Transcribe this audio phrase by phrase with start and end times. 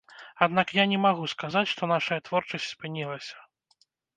[0.45, 3.35] Аднак я не магу сказаць, што нашая творчасць спынілася.